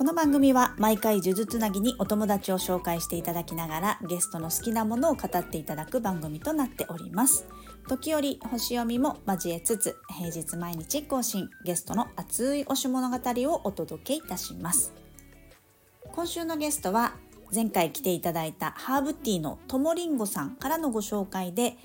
[0.00, 7.46] この番組は毎回呪術つなぎにお友達を紹介していただきながらゲストの好きなものを語っていただく番組となっております。
[7.86, 13.18] 時折星読みも交えつつ平日毎日更新ゲストの熱い推し物語
[13.52, 14.94] をお届けいたします。
[16.10, 17.16] 今週のゲストは
[17.54, 21.76] 前回来ていただいたハーブティーのともりんごさんからのご紹介で、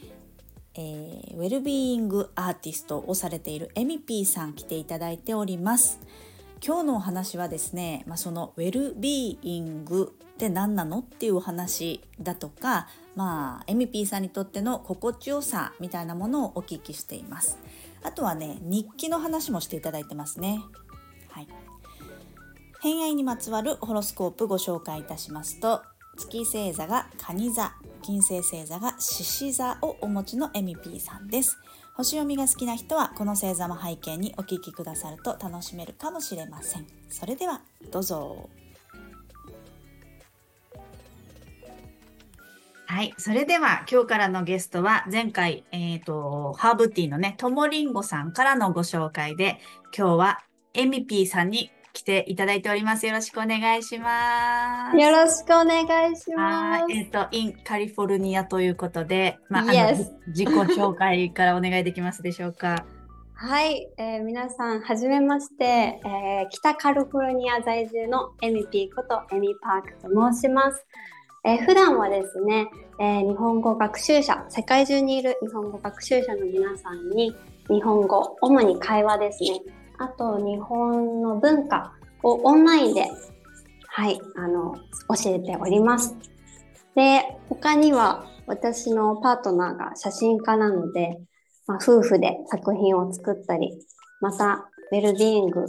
[0.76, 6.00] えー、ウェルビーイングアーティストをされているエミピーさん来ていただいております。
[6.64, 17.58] 今日のお話はですね、まあ、そのウェルビーイングって何なのっていうお話だとかまあエミピーさんにとっての心地よさみたいなものをお聞きしています。
[18.04, 20.62] あとはね日記の話もしていただいてますね。
[21.30, 21.48] はい。
[22.82, 25.82] 偏愛にまつわるホロスコープご紹介いたしますと
[26.18, 27.74] 月星座が蟹座。
[28.06, 31.58] 金星星座が獅子座をお持ちのエミピーさんです
[31.96, 38.48] 星読みが好きな人はこの星座も背景にお聞きくださると楽しめるかもしれませんそれではどうぞ
[42.86, 43.14] はい。
[43.18, 49.60] それでは、今日からのゲストは、前回、えっ、ー、と、ハーブティーのね、ともりんごさんからのご紹介で、
[49.98, 50.44] 今日は、
[50.76, 53.08] エミピーさんに来ていただいております。
[53.08, 54.98] よろしくお願いします。
[54.98, 56.86] よろしくお願いします。
[56.90, 60.12] えっ、ー、と、インカリフォルニアということで、まあ、yes.
[60.28, 62.86] 自己紹介からお願いできますでしょうか。
[63.34, 70.86] はい、えー、皆さん、はじめまして、えー、北カリフォルニア在住のエミピーことエミパークと申します。
[71.46, 72.68] えー、普段はですね、
[73.00, 77.34] えー、日本語学習者、世界中にいる日本語学習者の皆さんに、
[77.70, 79.62] 日本語、主に会話ですね、
[79.98, 81.94] あと日本の文化
[82.24, 83.10] をオンラインで、
[83.88, 86.16] はい、あの、教えております。
[86.96, 91.20] で、他には私のパートナーが写真家なので、
[91.68, 93.74] まあ、夫婦で作品を作ったり、
[94.22, 95.66] また、ウェルビーイング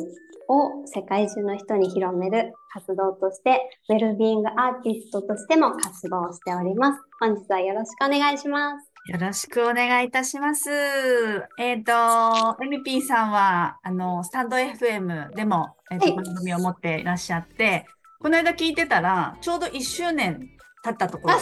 [0.48, 7.02] を世界中の人に広める活動として、ウェルビーイングアーティストとしても活動しております。
[7.18, 8.95] 本日はよろしくお願いします。
[9.08, 10.68] よろしくお願いいたします。
[11.58, 11.92] えっ、ー、と、
[12.60, 17.86] MP さんは、あの、スタンド FM でも、えーと、はい、番組を持っていらっしゃって、
[18.20, 20.48] この間聞いてたら、ちょうど1周年
[20.82, 21.36] 経ったところ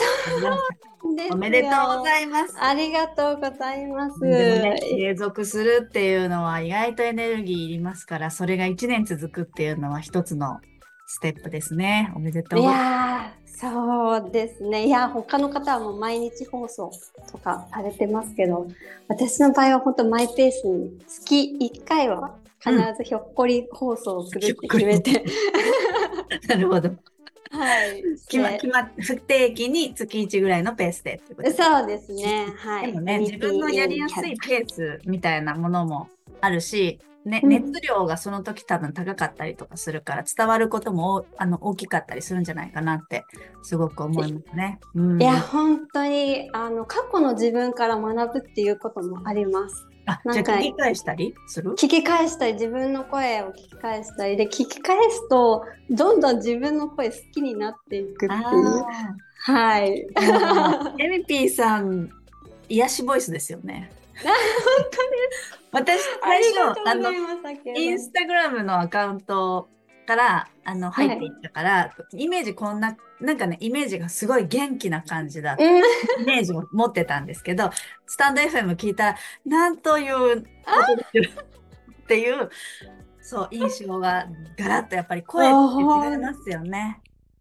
[1.32, 2.56] おめでとうございます。
[2.58, 4.20] ありがとうございます。
[4.20, 10.60] ね、継続するっていうのは意外とエネルギーいりますから、それが1年続くっていうのは一つの
[11.06, 12.12] ステップですね。
[12.14, 13.43] おめでとうございます。
[13.56, 14.86] そうですね。
[14.86, 16.90] いや、他の方はもう毎日放送
[17.30, 18.66] とかされてますけど、
[19.08, 25.22] 私の場合は本当マイペースに月1回は必ずひょっこり放送をするって決めて。
[25.22, 26.90] うん、 なるほど。
[27.50, 28.02] はい。
[28.28, 32.46] 決ま、決ま、不定期に月1ぐらいのペースでってことそうですね。
[32.56, 32.86] はい。
[32.88, 36.08] でもね、自分のやりやすいペースみたいなものも
[36.40, 43.24] あるし、ね、熱量がその時多分高かったりとかするから伝わることもあの大きかったりするんじゃないかなって
[43.62, 44.78] すごく思いますね。
[44.94, 49.86] うん、いや本当にあの過去の自分から学ぶっていうこともあります。
[50.06, 51.72] あなんか聞き返したりする？
[51.72, 58.84] 聞き返したり自分の声を聞き返したりで聞き返すとどんどん自分の声好きになっていくっていう。
[59.46, 60.06] はい。
[60.98, 62.10] エミピーさん
[62.68, 63.90] 癒しボイスですよね。
[64.22, 64.32] 本
[64.84, 64.96] 当で
[65.32, 67.12] す私、最初、あの、
[67.74, 69.68] インスタグラムのアカウント
[70.06, 77.70] からあの入っていったから、はい、イメージこんな、なんかね、イメージがすごい元気な感じだ、イメージを持ってたんですけど、
[78.06, 80.42] スタンド FM 聞いたら、なんというっ
[82.06, 82.50] ていう、
[83.20, 87.00] そう、印象がガラッとやっぱり声って違いますよね。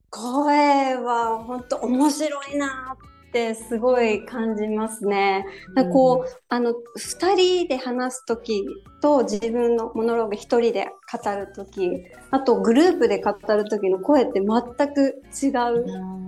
[0.10, 2.96] 声は本当面白いな
[3.34, 5.46] っってすごい感じますね。
[5.76, 8.64] うん、こうあの2人で話す時
[9.02, 16.24] と自分のモノローグ1人で語る時あとグループで語る時の声って全く違う。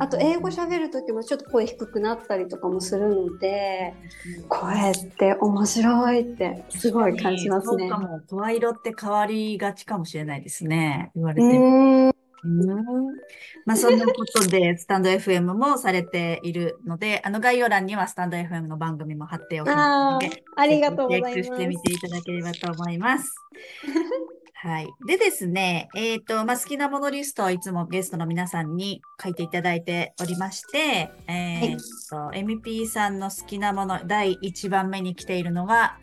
[0.00, 3.94] あと英語喋る時もちょっと声低くなったりとかもするので、
[4.48, 7.88] 声って面白いってすごい感じますね。
[7.88, 11.12] そうかも声色って変わりがちかもしれないですね。
[11.14, 12.21] 言われてうん
[13.64, 21.34] まあ、そんなことで、スタンド FM もされているので、あの概要欄にはスタンド FM の番組も貼っておきますので、ありがとうございます。
[21.34, 23.32] チェックしてみていただければと思います。
[24.54, 24.88] はい。
[25.06, 31.78] でですね、えっ、ー、と、まあ、好きなものリストをいつもゲストの皆さんに書いていただいておりまして、えっ、ー、
[32.10, 35.98] と、はい、MP さんの好きなもの、第1番目に来ているのが、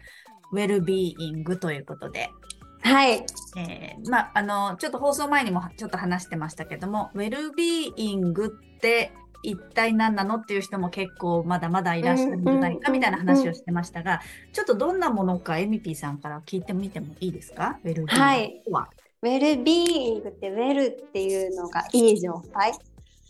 [0.52, 2.32] ウェルビーイングということで、
[2.82, 3.26] はい。
[3.58, 9.12] えーまあ、あの、ちょっと放送前にもちょっと話してましたけども、ウェルビーイングって
[9.44, 14.22] 一体何なのっていう人も結構まだまだいらっしゃるんじゃないかみたいな話をしてましたが、
[14.54, 17.80] ちょっとどんなものかエミピーさんから聞いてみてもいいですか？
[17.84, 18.90] ウェルビーイングは。
[19.22, 22.74] ウェルビーイングってウェルっていうのがいい状態？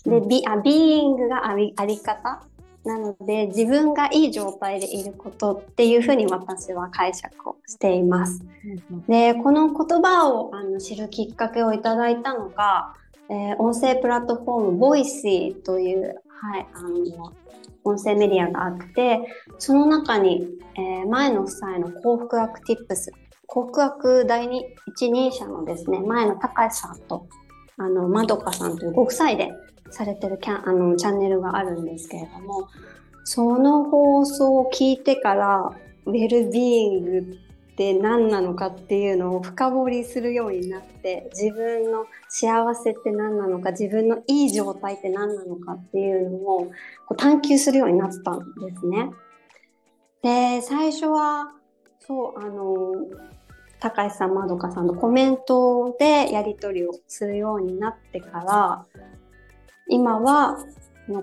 [0.06, 2.44] で、ビあビーイングがありあり方？
[2.86, 8.44] なので自分がいい状態でいることっていうふうに私は解釈をしています。
[9.08, 12.94] でこの言葉をあの知るきっかけをいただいたのが、
[13.30, 17.34] えー音声プラットフォーム Voicy という、はい、あの
[17.84, 19.22] 音声メディアがあって
[19.58, 23.12] その中に、えー前野夫妻の幸福学 tips
[23.46, 27.28] 幸福学第一人者のですね前野隆司さんと
[27.80, 29.52] あのまどかさんというご夫妻で
[29.90, 32.68] されてるキャあのチャンネルがあるんですけれども
[33.24, 35.72] その放送を聞いてから
[36.06, 46.66] ウェルビーイングって何なのかっていうのを深掘りするようになって自分の幸せって何なのか自分のいい状態って何なのかっていうのを
[47.08, 49.12] こう探求するようになったんですね。
[50.22, 51.54] で最初は
[52.00, 52.92] そうあの
[53.80, 58.86] 高橋さんまどかさんのコメントでやり取りをするようになってから
[59.88, 60.58] 今は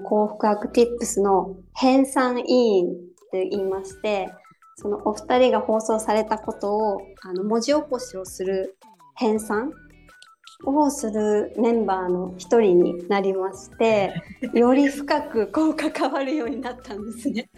[0.04, 2.90] 幸福学ティップスの編纂委員っ
[3.30, 4.28] て言いまして
[4.76, 8.76] そのお二人が放送されたことをあの文字起こしをする
[9.14, 9.70] 編纂
[10.64, 14.14] をするメンバーの一人になりまして
[14.54, 17.50] より深くこう関わるようになったんですね。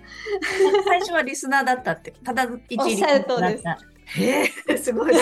[0.87, 3.79] 最初はリスナーだったって、ただ一リスナーだった。
[4.16, 5.12] へえ、すごい。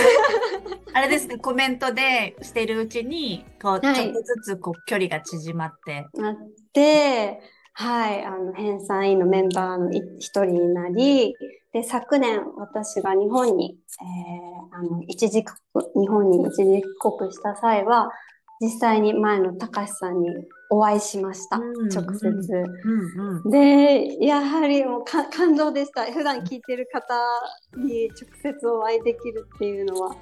[0.92, 6.36] あれですね、 コメントでしてるうちに、こう、はいちょっとずつこう距離が縮まって、なっ
[6.72, 7.40] て、
[7.72, 11.34] はい、あの、編纂委員のメンバーのい一人になり、
[11.72, 16.82] で、昨年私が日本に、えー、あの、一時日本に一時帰
[17.18, 18.10] 国した際は、
[18.61, 20.31] 実際に前の高橋さんに
[20.70, 22.26] お会いしました、うん直接。
[22.26, 23.50] うんうん。
[23.50, 26.05] で、やはりもうか感動でした。
[26.12, 27.14] 普段聞いてる方
[27.76, 30.17] に直接お会いできるっていうのは。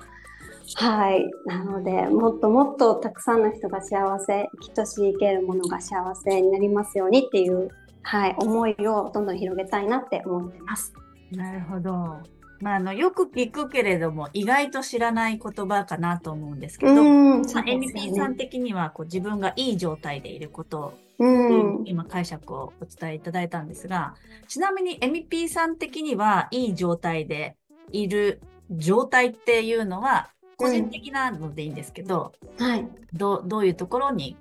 [0.76, 1.30] はい。
[1.46, 7.68] なので、もっともっとたくさんの人が幸せ、生きとし生けるものが幸せになりますようにっていう、
[8.02, 10.92] はい、思いをどんどん広げたいなって思ってます。
[11.30, 12.18] なるほど。
[12.64, 18.36] まあ、あの、よく聞くけれども、意外と知らない言葉かなと思うんですけど、うん、まあ、そうですよ NP さんね。
[18.38, 21.84] 的にはこう自分がいい状態でいることうという、ん。
[21.84, 24.14] 今解釈をお伝えいただいたんですが、
[24.48, 27.54] ちなみに MP さん的にはいい状態で
[27.92, 28.40] いる
[28.70, 32.88] 状態っていうのは、個人的なのでいいんですけど、はい。
[33.12, 34.38] どうどういうところに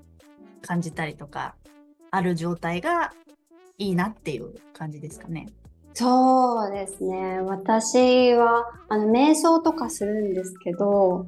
[0.62, 1.56] 感じたりとか、
[2.10, 3.12] ある状態が
[3.78, 5.50] いいなっていう感じですかね。
[5.94, 7.40] そうですね。
[7.42, 11.26] 私は、あの、瞑想とかするんですけど、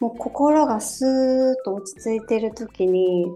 [0.00, 3.26] もう心がスーッと落ち着いてる時に、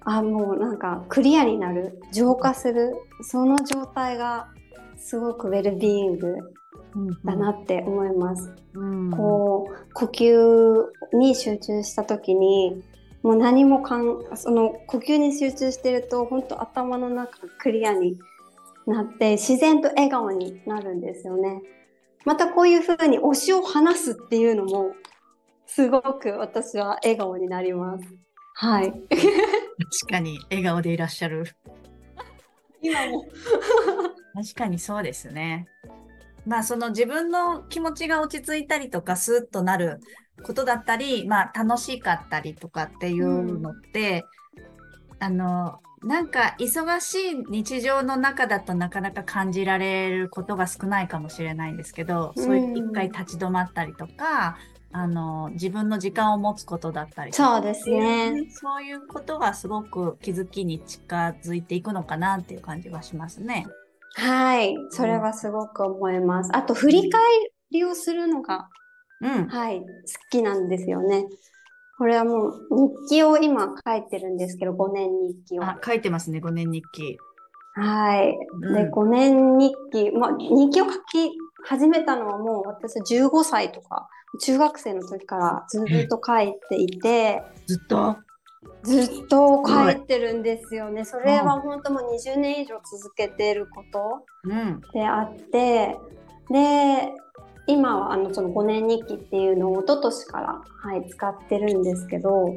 [0.00, 4.48] あ、もうなんかクリアになる、浄化する、その状態が
[4.96, 6.36] すごくウェルビーイング
[7.24, 8.52] だなって思います。
[8.74, 9.10] うん。
[9.10, 12.82] こう、呼吸に集中した時に、
[13.22, 18.18] もう何もかん、その呼吸に集中してると、本当頭の中がクリアに
[18.86, 21.62] なって、自然と笑顔になるんですよね。
[22.24, 24.94] またこういう風に推しを話すっていうのも、
[25.66, 28.04] すごく私は笑顔になります。
[28.54, 28.92] はい。
[28.92, 31.44] 確かに笑顔でいらっしゃる。
[32.80, 33.24] 今も。
[34.34, 35.66] 確かにそうですね。
[36.46, 40.00] まあその自分の気持ちが落ち着いたりとかスーッとなる
[40.42, 44.24] ことだったり、まあ楽しかったりとかっていうのって、
[45.20, 54.58] あの、なんか忙しい日常の中だとなかなか感じられることが少ないかもしれないんですけど、そういう一回立ち止まったりとか、
[54.92, 58.46] あの、自分の時間を持つことだったりとかそうですね。
[58.50, 63.66] そういうことがすごく気づきに近づいていくのかなっていう感じはしますね。
[64.16, 64.76] はい。
[64.90, 66.50] それはすごく思います。
[66.52, 67.20] あと、振り返
[67.70, 68.68] りをするのが
[69.22, 69.46] うん。
[69.46, 69.86] はい、好
[70.30, 71.26] きなんですよね。
[72.02, 72.66] これはもう
[73.06, 75.62] 日記を今書いてるんですけど、5年日記を。
[75.62, 77.16] あ、書いてますね、5年日記。
[77.74, 78.36] はい。
[78.60, 81.30] うんで、5年日記、まあ、日記を書き
[81.64, 84.08] 始めたのはもう私15歳とか、
[84.40, 88.16] 中学生の時からずっと書いていて、ずっと？
[88.82, 91.04] ずっと書いてるんですよね。
[91.04, 94.24] それは本当もう20年以上続けてること。
[94.42, 94.80] うん。
[94.92, 95.96] であって
[96.50, 97.12] で
[97.66, 102.48] 今はあのその5年日記っていうのを一昨年から、はい、使ってるんですけど、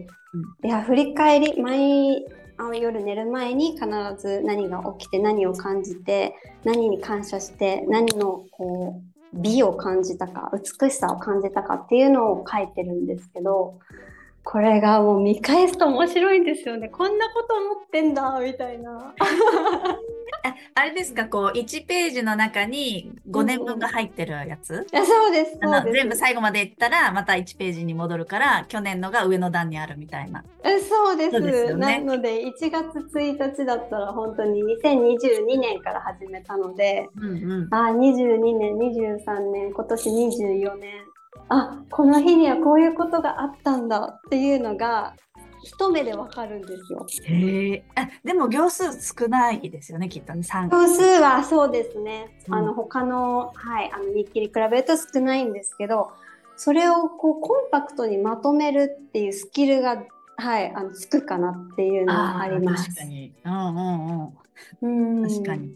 [0.63, 2.25] いや振り返り毎
[2.57, 3.85] あ夜寝る前に必
[4.17, 9.01] ず何が起きて何を感じて何に感謝して何のこ
[9.33, 13.79] う美を感じたか美しさを感じたかっていうのを書いてるんですけど
[14.45, 16.87] これがもう見返すと面白いんですよね。
[16.87, 19.13] こんなこと思ってんだみたいな。
[20.43, 21.25] ああれですか？
[21.25, 25.57] こう1ページの中に5年分が入ってるやつ、うですあそうです。
[25.59, 30.43] の全部最後までいったらまた1ページに戻るから去年のが上の段にあるみたいな。
[30.63, 31.39] えそうです。
[31.39, 31.99] ね。
[31.99, 40.91] なので1月1日だったら本当に2022年から始めたのでうんうん、あ22年23年今年24年
[41.49, 45.15] あこの日にはこういうことがあったんだっていうのが
[45.63, 47.07] 一目でわかるんですよ。
[47.23, 47.83] へえ。
[47.95, 56.11] あでも行数少ないですよねきっとね3票数はそうですね、うんあの他の,、はい、あの日記に比べると少ないんですけど
[56.55, 60.03] それをこうコンパクトにまとめるっていうスキルが、
[60.37, 62.85] はい、あのつくかなっていうのがあります。
[62.89, 63.33] 確かに。
[63.43, 64.31] うんうん
[64.81, 65.17] うん。
[65.17, 65.75] うん確かに。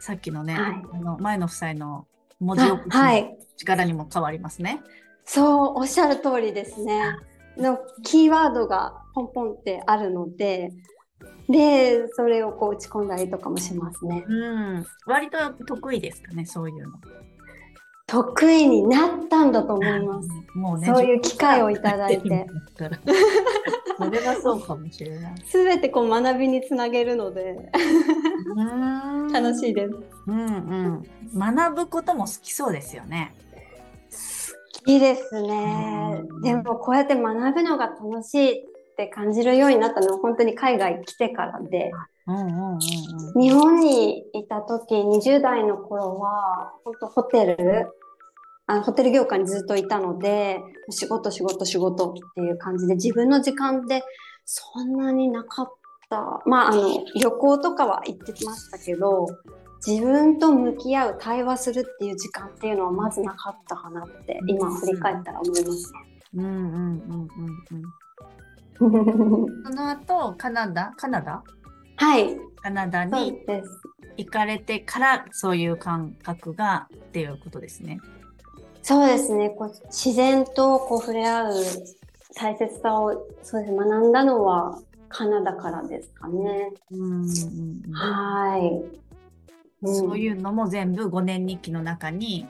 [0.00, 2.06] さっきのね、はいあの前の夫妻の
[2.40, 4.80] 文字起あこしのはい力にも変わりますね。
[5.24, 7.16] そうおっしゃる通りですね。
[7.56, 10.70] のキーワードがポンポンってあるので
[11.48, 14.24] でそれをこう打ち込んだりとかもしますね。
[14.26, 14.86] うん。
[15.06, 16.98] 割と得意ですかね、そういうの。
[18.06, 20.28] 得意になったんだと思います。
[20.54, 22.46] もうね、そういう機会をいただいて。
[23.98, 25.34] それはそうかもしれない。
[25.46, 27.70] すべてこう学びにつなげるので
[29.32, 29.94] 楽しいです。
[30.26, 30.46] うん
[31.34, 31.54] うん。
[31.54, 33.34] 学ぶことも好きそうですよね。
[34.86, 36.42] いいですねうん。
[36.42, 38.64] でもこうやって学ぶのが楽しいっ
[38.96, 41.90] て感じるようになったのは本当に海外来てからで、
[42.26, 43.40] うんうんうんうん。
[43.40, 47.88] 日本にいた時20代の頃は本当ホテル
[48.66, 54.02] あのホテル業界にずっといたので仕事仕事仕事っていう感じで自分の時間って
[54.44, 55.72] そんなになかっ
[56.10, 59.26] たまああの旅行とかは行ってましたけど
[59.86, 65.92] 自分と向き合う対話するっていう時間っていうのはまずなかったかなって今振り返ったら思います
[66.36, 67.82] うんうんうんうんうん。
[67.82, 67.88] ね。
[69.64, 71.42] その後、カナダ、カナダ？
[71.96, 73.40] はい、カナダに。
[74.18, 78.00] 行かれてからそういう感覚がっていうことですね。
[78.86, 79.50] そうですね。
[79.50, 81.54] こう自然とこう触れ合う
[82.36, 84.78] 大切さをそうです学んだのは
[85.08, 86.70] カナダからですかね。
[86.92, 87.26] うん
[87.92, 88.60] はい。
[89.82, 92.46] うんそういうのも全部5年日記の中に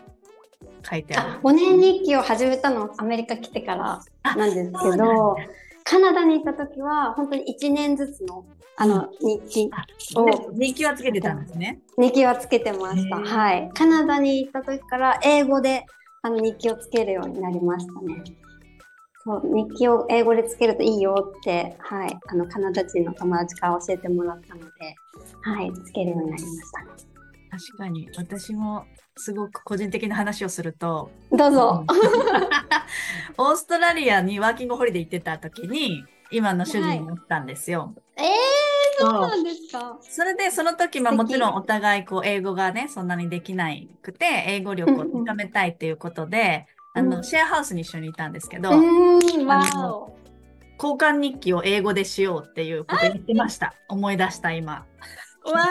[0.89, 1.41] 書いてあある。
[1.41, 4.03] 5年日記を始めたのはアメリカ来てから
[4.37, 5.37] なんですけど、
[5.85, 8.45] カナダに行った時は本当に1年ずつの
[8.77, 9.71] あの日記
[10.15, 11.81] をで日記はつけてたんですね。
[11.97, 13.17] 日記はつけてました。
[13.17, 13.71] はい。
[13.73, 15.87] カナダに行った時から英語で
[16.27, 18.25] あの日記をつけるようになりましたね。
[19.25, 24.67] そう日記を英語でつけるといいよって、はい、あのカナダ人の友達から教えてもらったので、
[25.43, 26.91] はい、つけるようになりましたね。
[27.49, 28.85] 確かに私も
[29.17, 31.85] すごく個人的な話をすると、どうぞ。
[33.39, 37.95] オーストラリアにワーキングホリデー行ってた時に今の主人に乗ったんですよ。
[38.17, 38.25] えー、
[38.99, 39.99] そうなんですか。
[40.03, 48.71] それでその時まあもちろんお互いこう英語がねそんなにできないくて英語力を高めたいっていうことで、あうんのシェアハウスに一緒にいたんですけど。
[50.79, 53.75] 交換日記を英語でしようっていうこと言ってました。
[53.89, 54.85] 思い出した今。
[55.45, 55.67] わ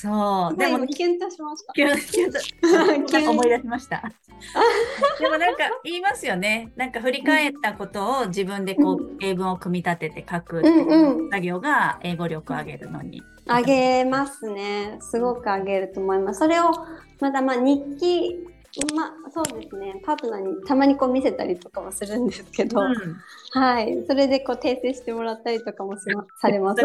[0.00, 0.12] そう。
[0.12, 0.56] ー。
[0.56, 1.72] でも今、キュンとしました。
[1.72, 2.38] キュンキュンと
[3.10, 4.02] キュン思い出しました。
[5.18, 6.70] でもなんか言いますよね。
[6.76, 10.62] なんか振り返ったことを自分でこうう英文を組み立てて書く
[11.32, 13.22] 作業が英語力を上げるのに。
[13.48, 14.98] あげますね。
[15.00, 16.38] すごくあげると思います。
[16.38, 16.70] それを
[17.18, 18.36] まだまあ日記、
[18.94, 20.00] まあそうですね。
[20.04, 22.94] パートナーにたまにこう見せたりとかもするんですけど、うん
[23.50, 24.04] はい。
[24.06, 26.84] それでこう訂正してもらったりとかもしまされます。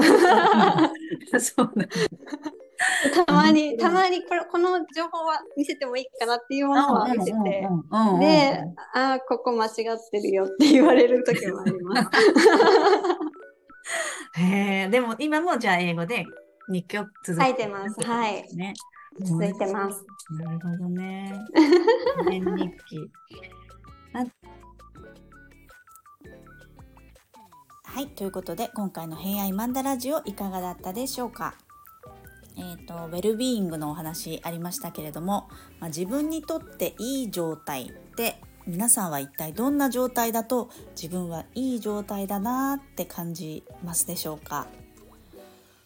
[1.53, 1.87] そうなんだ
[3.25, 7.67] たまに、たまにこれこの情報は見せてもいいかなっていうものは見せて、
[8.19, 8.63] で、
[8.93, 9.73] ああ、ここ間違っ
[10.11, 12.09] てるよって言われる時もあります。
[14.41, 16.25] へえ、でも今もじゃあ英語で
[16.69, 18.01] 日記を続書けていてます。
[18.01, 18.55] はい。
[18.55, 18.73] ね。
[19.21, 20.03] 続いてます。
[20.31, 21.39] なるほどね。
[22.25, 23.11] 年日記。
[27.85, 31.53] はい、ということで今回の「偏愛マンダラジオ」いかがだったでしょうか？
[32.55, 35.47] えー、とウェルビーイングのお話ありましたけれども、
[35.79, 44.67] まあ、自分にとっていい状態って皆さんは一体どんな状態だと自分はいい状態だなって感じますでしょうか？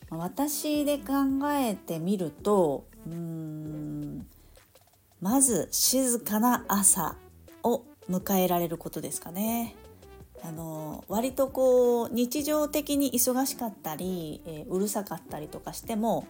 [0.10, 1.14] 私で考
[1.52, 4.28] えてみるとうん
[5.20, 7.16] まず静かな朝
[7.64, 9.76] を迎えられることですかね。
[10.44, 16.28] あの割とこう日常的に忙しかったり、えーうるさかったりとかしても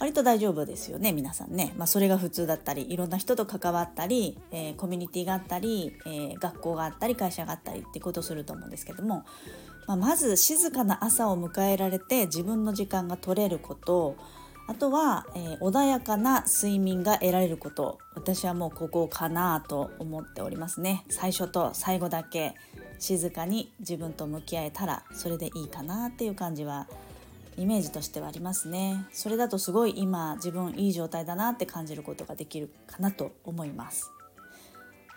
[0.00, 9.24] 割と大丈夫ですよね皆さんね、まあ、それが普通だったりいろんな人と関わったり、えー、コミュニティがあったり、えー、学校があったり会社があったりってことをすると思うんですけども、
[9.86, 14.16] まあ、まず静かな朝を迎えられて自分の時間が取れること
[14.66, 21.04] あとは、えー、穏やかな睡眠が得られること私はもうここかなと思っておりますね。
[21.10, 22.54] 最初と最後だけ
[23.00, 26.86] 静かに自分と向き合えたらそれでいいかなっていう感じは
[27.56, 29.06] イメージとしてはありますね。
[29.12, 34.10] それだとすごい今自分いい状態だなって感じることができるかなと思います、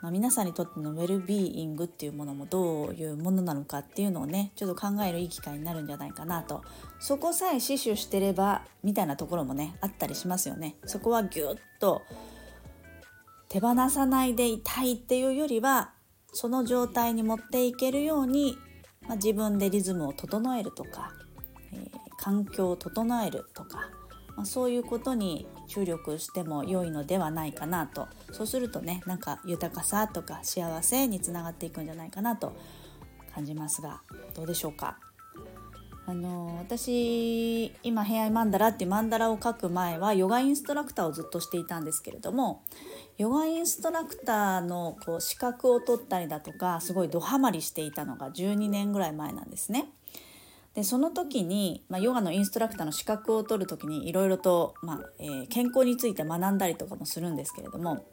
[0.01, 6.63] まあ、皆さんにとってのウェルビーイングっていうものもどういうものなのかっていうのをねちょっと考えるいい機会になるんじゃないかなと。
[6.99, 10.75] そこさえ死守してればみたいなところもねあったりしますよね。
[10.85, 12.01] そこはぎゅっと
[13.49, 15.93] 手放さないでいたいっていうよりは
[16.33, 18.57] その状態に持っていけるように、
[19.03, 21.13] まあ、自分でリズムを整えるとか
[22.23, 23.89] 環境を整えるとか、
[24.37, 32.53] まあ、そういうことに注力しても良いのではないかなとそうするとねなんか豊かさとか幸せにつながっていくんじゃないかなと
[33.35, 34.01] 感じますが
[34.35, 34.97] どうでしょうか？
[36.05, 42.63] あの私今「ヘアマンダラ」っていうマンダラを書く前はヨガインストラクターをずっとしていたんですけれども
[43.17, 49.91] ヨガインストラクターのこう資格を取ったりだとかすごいドハマりしていたのが12年ぐらい前なんですね。
[50.75, 58.05] でその時に、まあ、ヨガのインストラクターの資格を取る時にいろいろと、まあえー、健康について学んだりとかもするんですけれども、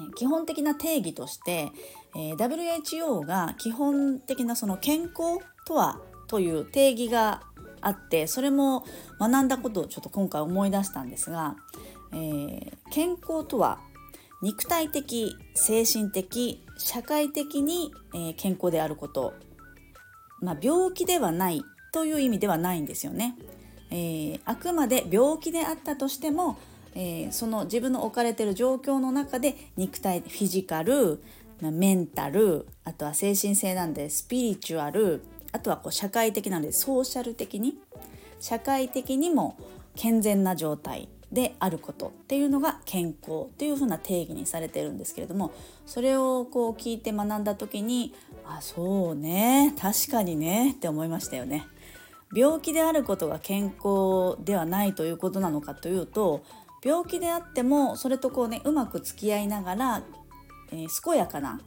[0.00, 1.70] えー、基本的な定義として、
[2.14, 7.42] えー、WHO が基本的なその健康とはという定義が
[7.82, 8.84] あってそれも
[9.20, 11.56] 学んだことをちょっと今回思い出したんですが、
[12.12, 13.80] えー、健康とは
[14.42, 19.32] 肉体的精神的社会的に、え、健康であること。
[20.46, 23.36] まあ、病気ではないという意味ではないんですよね。
[23.90, 26.56] えー、あくまで病気であったとしても、
[26.94, 31.20] えー、その自分の置かれてる状況の中で肉体フィジカル
[31.60, 37.78] メンタルあとは精神性なんでスピリチュアルあとはこう社会的なのでソーシャル的に
[38.38, 39.56] 社会的にも
[39.94, 45.52] 健全な状態であることっていうのが健康っていうふうな定義にされてるんですけれども
[45.86, 48.14] それをこう聞いて学んだ時に
[48.48, 51.66] あそうね確かにねって思いましたよね。
[52.34, 56.42] 病気であることが健康ではないということなのかというと
[56.84, 60.02] 病気であってもそれとこうねうまく付き合いながら、
[60.72, 61.60] えー、健やかな、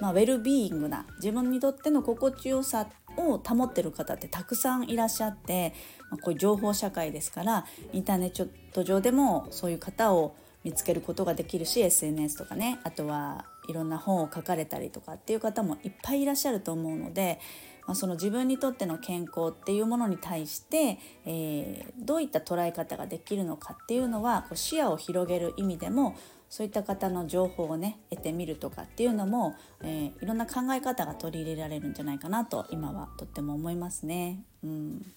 [0.00, 5.74] まあ、ウェルビーイングな自分にとっての心地よさを保ってる方ってたくさんいらっしゃって、
[6.10, 17.38] まあ、こういう情報社会ですからインターネット上でもそういう方を見つけることができるし SNS とかねあとはいろんな本を書かれたりとかっていう方もいっぱいいらっしゃると思うので、
[17.86, 26.16] まあ、その自分にとっての健康っていうものに対して、えー、どういった捉え方ができるのかっていうのはこう視野を広げる意味でも
[26.48, 34.44] そういった方の情報をね得てみるとかっていうのも、えー、いろんな考え方が取り入れられるんじゃないかなと今はとっても思いますね。
[34.62, 35.12] うん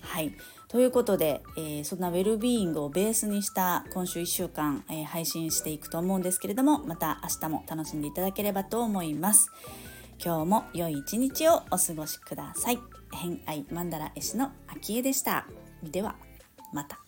[0.00, 0.32] はい、
[0.68, 9.50] ということで、えー、そんなウェルビーイングをベースにした今週1週間、えー、配信していくと思うんですけれどもまた明日も楽しんでいただければと思います。
[10.24, 12.78] 今日も良い一日をお過ごしください。
[13.12, 15.46] 偏愛マンダラ絵師の秋江でした。
[15.82, 16.16] では
[16.72, 16.98] また。